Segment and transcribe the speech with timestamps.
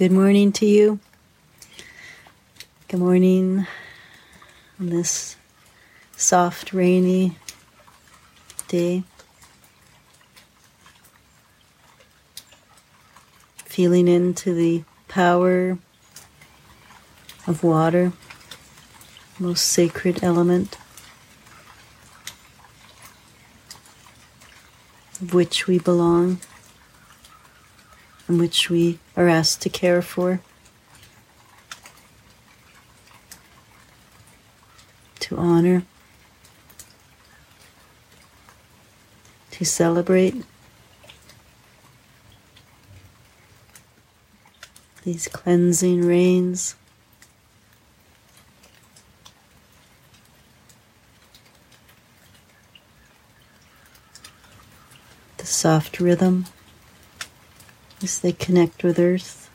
[0.00, 0.98] Good morning to you.
[2.88, 3.66] Good morning
[4.78, 5.36] on this
[6.16, 7.36] soft, rainy
[8.68, 9.02] day.
[13.66, 15.76] Feeling into the power
[17.46, 18.14] of water,
[19.38, 20.78] most sacred element,
[25.20, 26.40] of which we belong
[28.30, 30.40] and which we are asked to care for.
[35.18, 35.82] To honor,
[39.50, 40.44] to celebrate
[45.02, 46.76] these cleansing rains.
[55.38, 56.46] The soft rhythm
[58.02, 59.50] as they connect with Earth.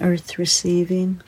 [0.00, 1.22] Earth receiving.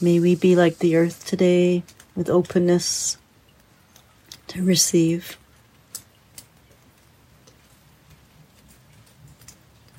[0.00, 1.82] May we be like the earth today
[2.14, 3.16] with openness
[4.46, 5.36] to receive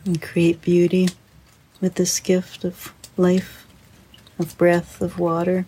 [0.06, 1.10] and create beauty
[1.82, 3.68] with this gift of life,
[4.38, 5.66] of breath, of water.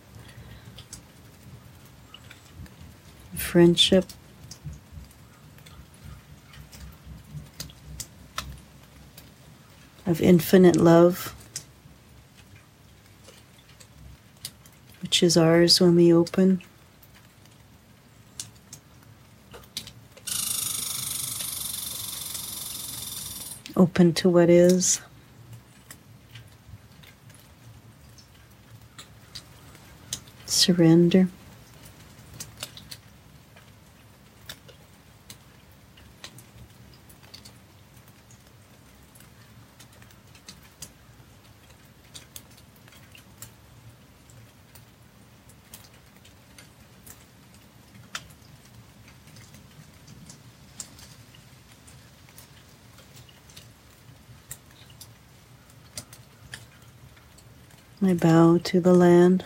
[3.51, 4.05] Friendship.
[10.05, 11.35] Of infinite love,
[15.01, 16.61] which is ours when we open.
[23.75, 25.01] Open to what is.
[30.45, 31.27] Surrender.
[58.03, 59.45] I bow to the land,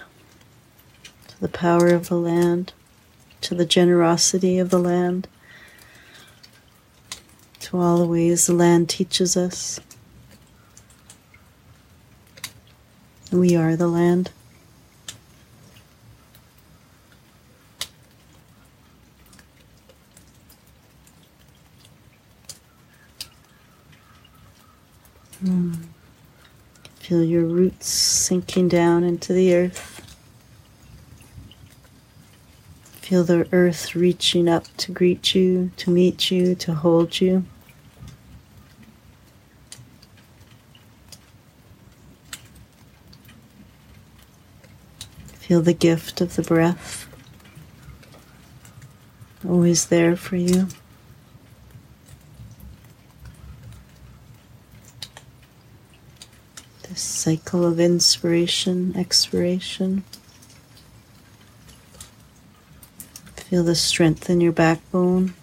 [1.27, 2.71] to the power of the land,
[3.41, 5.27] to the generosity of the land,
[7.59, 9.81] to all the ways the land teaches us.
[13.29, 14.31] We are the land.
[25.43, 25.94] Mm.
[27.05, 30.17] Feel your roots sinking down into the earth.
[32.81, 37.45] Feel the earth reaching up to greet you, to meet you, to hold you.
[45.27, 47.07] Feel the gift of the breath,
[49.47, 50.69] always there for you.
[57.25, 60.03] Cycle of inspiration, expiration.
[63.35, 65.33] Feel the strength in your backbone.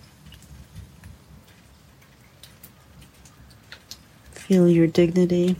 [4.30, 5.56] Feel your dignity.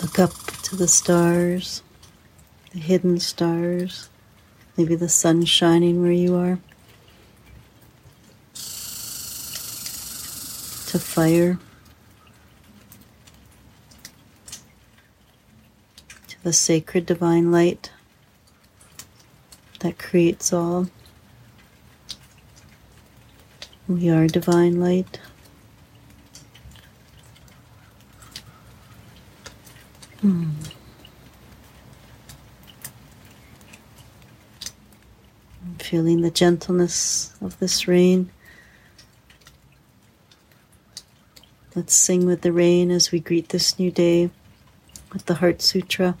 [0.00, 0.30] Look up
[0.62, 1.82] to the stars,
[2.70, 4.08] the hidden stars,
[4.76, 6.60] maybe the sun shining where you are.
[10.96, 11.58] To fire,
[16.26, 17.90] to the sacred divine light
[19.80, 20.86] that creates all.
[23.86, 25.20] We are divine light.
[30.22, 30.48] Hmm.
[35.62, 38.30] I'm feeling the gentleness of this rain
[41.76, 44.30] Let's sing with the rain as we greet this new day
[45.12, 46.16] with the Heart Sutra,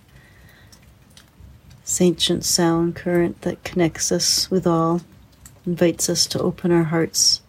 [1.80, 5.00] this ancient sound current that connects us with all,
[5.64, 7.40] invites us to open our hearts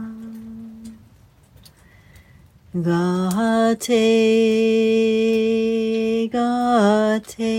[2.87, 4.05] Gate,
[6.31, 7.51] gate,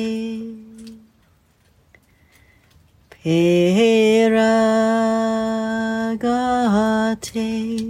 [3.09, 4.55] pera
[6.23, 7.80] gate,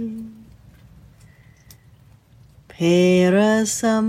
[2.82, 4.08] pera sam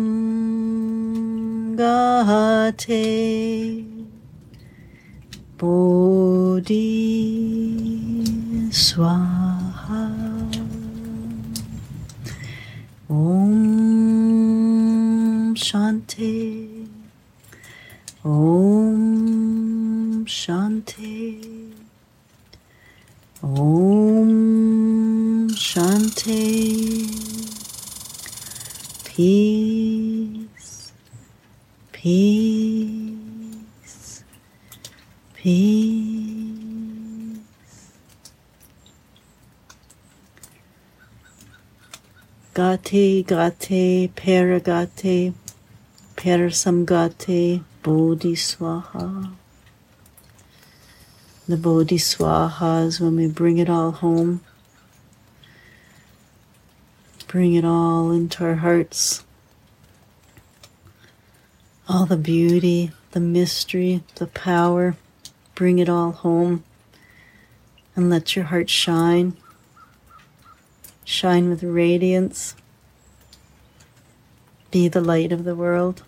[1.77, 3.85] gate,
[5.59, 6.89] bodhi
[8.71, 10.05] swaha.
[13.09, 13.53] Om
[15.55, 16.87] Shanti.
[18.25, 21.39] Om Shanti.
[23.43, 24.29] Om
[25.69, 27.42] Shanti.
[29.15, 30.91] Peace.
[31.91, 33.13] Peace.
[35.35, 36.63] Peace.
[42.55, 45.33] Gate, gate, paragate,
[46.15, 49.31] parasamgate, bodhi swaha.
[51.47, 54.41] The bodhi swaha is when we bring it all home.
[57.33, 59.25] Bring it all into our hearts.
[61.89, 64.95] All the beauty, the mystery, the power.
[65.55, 66.63] Bring it all home.
[67.95, 69.35] And let your heart shine
[71.03, 72.55] shine with radiance,
[74.71, 76.03] be the light of the world.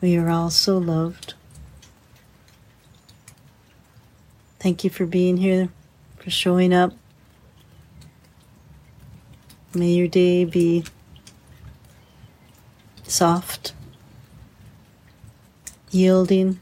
[0.00, 1.34] We are all so loved.
[4.58, 5.70] Thank you for being here,
[6.20, 6.92] for showing up.
[9.74, 10.84] May your day be
[13.04, 13.72] soft,
[15.90, 16.60] yielding,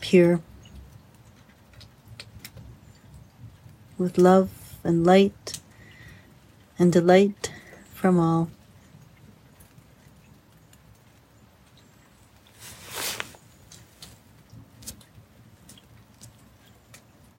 [0.00, 0.40] pure,
[3.98, 4.50] with love
[4.82, 5.60] and light
[6.78, 7.52] and delight
[7.92, 8.50] from all.